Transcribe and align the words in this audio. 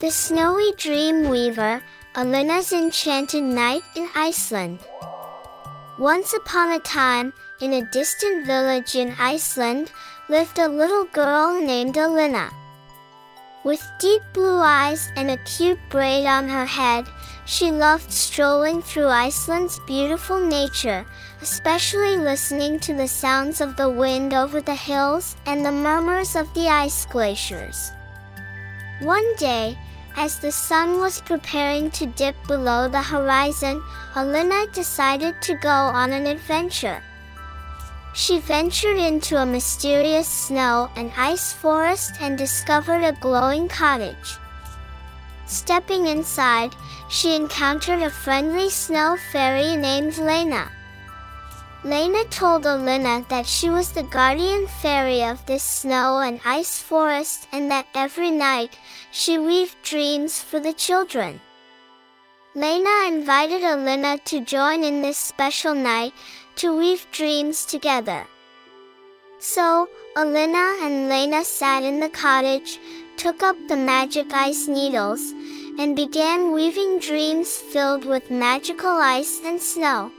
The 0.00 0.10
Snowy 0.10 0.72
Dream 0.78 1.28
Weaver, 1.28 1.82
Alynna's 2.14 2.72
Enchanted 2.72 3.42
Night 3.42 3.82
in 3.94 4.08
Iceland. 4.16 4.78
Once 5.98 6.32
upon 6.32 6.72
a 6.72 6.78
time, 6.78 7.34
in 7.60 7.74
a 7.74 7.90
distant 7.90 8.46
village 8.46 8.94
in 8.94 9.14
Iceland, 9.18 9.92
lived 10.30 10.58
a 10.58 10.68
little 10.68 11.04
girl 11.04 11.60
named 11.60 11.96
Alynna. 11.96 12.50
With 13.62 13.86
deep 13.98 14.22
blue 14.32 14.60
eyes 14.60 15.10
and 15.16 15.30
a 15.30 15.36
cute 15.44 15.78
braid 15.90 16.24
on 16.24 16.48
her 16.48 16.64
head, 16.64 17.06
she 17.44 17.70
loved 17.70 18.10
strolling 18.10 18.80
through 18.80 19.08
Iceland's 19.08 19.80
beautiful 19.80 20.40
nature, 20.40 21.04
especially 21.42 22.16
listening 22.16 22.80
to 22.80 22.94
the 22.94 23.06
sounds 23.06 23.60
of 23.60 23.76
the 23.76 23.90
wind 23.90 24.32
over 24.32 24.62
the 24.62 24.74
hills 24.74 25.36
and 25.44 25.62
the 25.62 25.70
murmurs 25.70 26.36
of 26.36 26.48
the 26.54 26.68
ice 26.68 27.04
glaciers. 27.04 27.92
One 29.00 29.36
day, 29.36 29.76
as 30.16 30.38
the 30.38 30.52
sun 30.52 30.98
was 30.98 31.20
preparing 31.20 31.90
to 31.92 32.06
dip 32.06 32.36
below 32.46 32.88
the 32.88 33.02
horizon, 33.02 33.82
Alynna 34.14 34.72
decided 34.72 35.40
to 35.42 35.54
go 35.56 35.68
on 35.68 36.12
an 36.12 36.26
adventure. 36.26 37.02
She 38.12 38.40
ventured 38.40 38.98
into 38.98 39.36
a 39.36 39.46
mysterious 39.46 40.28
snow 40.28 40.90
and 40.96 41.12
ice 41.16 41.52
forest 41.52 42.14
and 42.20 42.36
discovered 42.36 43.04
a 43.04 43.16
glowing 43.20 43.68
cottage. 43.68 44.36
Stepping 45.46 46.06
inside, 46.06 46.74
she 47.08 47.34
encountered 47.34 48.02
a 48.02 48.10
friendly 48.10 48.70
snow 48.70 49.16
fairy 49.32 49.76
named 49.76 50.18
Lena. 50.18 50.70
Lena 51.82 52.24
told 52.24 52.64
Alynna 52.64 53.26
that 53.30 53.46
she 53.46 53.70
was 53.70 53.92
the 53.92 54.02
guardian 54.02 54.66
fairy 54.66 55.22
of 55.22 55.46
this 55.46 55.62
snow 55.62 56.18
and 56.18 56.38
ice 56.44 56.78
forest 56.78 57.48
and 57.52 57.70
that 57.70 57.86
every 57.94 58.30
night 58.30 58.78
she 59.10 59.38
weaved 59.38 59.80
dreams 59.82 60.42
for 60.42 60.60
the 60.60 60.74
children. 60.74 61.40
Lena 62.54 63.08
invited 63.08 63.62
Alynna 63.62 64.22
to 64.24 64.44
join 64.44 64.84
in 64.84 65.00
this 65.00 65.16
special 65.16 65.74
night 65.74 66.12
to 66.56 66.76
weave 66.76 67.06
dreams 67.12 67.64
together. 67.64 68.26
So, 69.38 69.88
Alynna 70.16 70.84
and 70.84 71.08
Lena 71.08 71.42
sat 71.44 71.82
in 71.82 71.98
the 71.98 72.10
cottage, 72.10 72.78
took 73.16 73.42
up 73.42 73.56
the 73.68 73.76
magic 73.76 74.34
ice 74.34 74.68
needles, 74.68 75.32
and 75.78 75.96
began 75.96 76.52
weaving 76.52 76.98
dreams 76.98 77.56
filled 77.56 78.04
with 78.04 78.30
magical 78.30 78.90
ice 78.90 79.40
and 79.46 79.58
snow. 79.62 80.12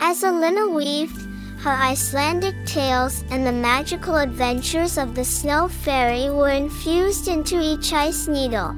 As 0.00 0.22
Alynna 0.22 0.72
weaved, 0.72 1.26
her 1.60 1.70
Icelandic 1.70 2.54
tales 2.64 3.24
and 3.30 3.44
the 3.44 3.52
magical 3.52 4.16
adventures 4.16 4.96
of 4.96 5.14
the 5.14 5.24
snow 5.24 5.66
fairy 5.66 6.30
were 6.30 6.50
infused 6.50 7.26
into 7.26 7.60
each 7.60 7.92
ice 7.92 8.28
needle. 8.28 8.74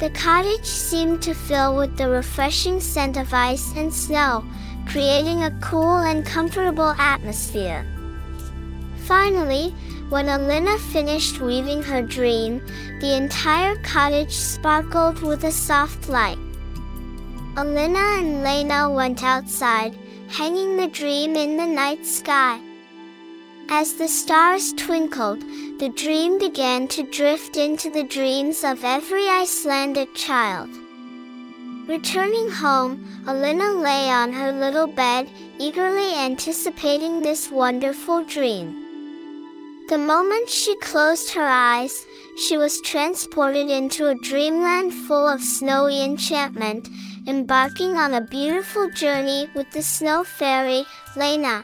The 0.00 0.10
cottage 0.14 0.64
seemed 0.64 1.20
to 1.22 1.34
fill 1.34 1.76
with 1.76 1.96
the 1.98 2.08
refreshing 2.08 2.80
scent 2.80 3.18
of 3.18 3.34
ice 3.34 3.74
and 3.76 3.92
snow, 3.92 4.44
creating 4.86 5.42
a 5.42 5.58
cool 5.60 5.98
and 5.98 6.24
comfortable 6.24 6.94
atmosphere. 6.98 7.84
Finally, 9.04 9.74
when 10.08 10.26
Alynna 10.26 10.78
finished 10.78 11.40
weaving 11.40 11.82
her 11.82 12.00
dream, 12.00 12.64
the 13.00 13.14
entire 13.14 13.76
cottage 13.82 14.32
sparkled 14.32 15.22
with 15.22 15.44
a 15.44 15.52
soft 15.52 16.08
light. 16.08 16.38
Alynna 17.58 18.20
and 18.20 18.44
Lena 18.44 18.88
went 18.88 19.24
outside, 19.24 19.92
hanging 20.28 20.76
the 20.76 20.86
dream 20.86 21.34
in 21.34 21.56
the 21.56 21.66
night 21.66 22.06
sky. 22.06 22.60
As 23.68 23.94
the 23.94 24.06
stars 24.06 24.72
twinkled, 24.74 25.40
the 25.80 25.88
dream 25.88 26.38
began 26.38 26.86
to 26.86 27.02
drift 27.02 27.56
into 27.56 27.90
the 27.90 28.04
dreams 28.04 28.62
of 28.62 28.84
every 28.84 29.28
Icelandic 29.28 30.14
child. 30.14 30.70
Returning 31.88 32.48
home, 32.48 33.04
Alynna 33.24 33.82
lay 33.82 34.08
on 34.08 34.32
her 34.32 34.52
little 34.52 34.86
bed, 34.86 35.28
eagerly 35.58 36.14
anticipating 36.14 37.22
this 37.22 37.50
wonderful 37.50 38.22
dream. 38.22 38.84
The 39.88 39.98
moment 39.98 40.48
she 40.48 40.76
closed 40.76 41.32
her 41.32 41.48
eyes, 41.48 42.06
she 42.36 42.56
was 42.56 42.80
transported 42.82 43.68
into 43.68 44.06
a 44.06 44.14
dreamland 44.14 44.94
full 44.94 45.26
of 45.26 45.42
snowy 45.42 46.04
enchantment, 46.04 46.88
embarking 47.28 47.98
on 47.98 48.14
a 48.14 48.22
beautiful 48.22 48.88
journey 48.88 49.50
with 49.54 49.70
the 49.72 49.82
snow 49.82 50.24
fairy, 50.24 50.82
Lena. 51.14 51.62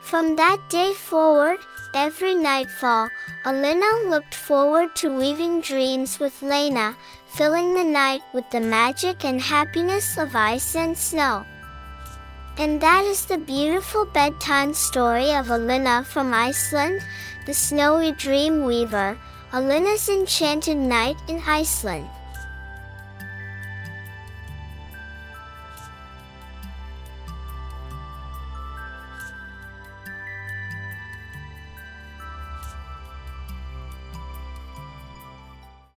From 0.00 0.34
that 0.36 0.58
day 0.70 0.94
forward, 0.94 1.58
every 1.94 2.34
nightfall, 2.34 3.10
Alynna 3.44 4.08
looked 4.08 4.34
forward 4.34 4.96
to 4.96 5.14
weaving 5.14 5.60
dreams 5.60 6.18
with 6.18 6.40
Lena, 6.40 6.96
filling 7.36 7.74
the 7.74 7.84
night 7.84 8.22
with 8.32 8.48
the 8.50 8.60
magic 8.60 9.26
and 9.26 9.42
happiness 9.42 10.16
of 10.16 10.34
ice 10.34 10.74
and 10.74 10.96
snow. 10.96 11.44
And 12.56 12.80
that 12.80 13.04
is 13.04 13.26
the 13.26 13.36
beautiful 13.36 14.06
bedtime 14.06 14.72
story 14.72 15.32
of 15.32 15.48
Alynna 15.48 16.06
from 16.06 16.32
Iceland, 16.32 17.02
the 17.44 17.52
snowy 17.52 18.12
dream 18.12 18.64
weaver, 18.64 19.18
Alynna's 19.52 20.08
enchanted 20.08 20.78
night 20.78 21.16
in 21.28 21.42
Iceland. 21.46 22.08